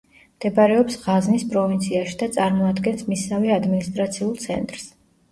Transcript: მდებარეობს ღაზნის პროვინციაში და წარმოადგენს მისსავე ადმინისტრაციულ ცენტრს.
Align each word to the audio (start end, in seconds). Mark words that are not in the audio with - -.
მდებარეობს 0.35 0.95
ღაზნის 1.01 1.43
პროვინციაში 1.51 2.15
და 2.21 2.29
წარმოადგენს 2.37 3.03
მისსავე 3.11 3.53
ადმინისტრაციულ 3.57 4.33
ცენტრს. 4.47 4.89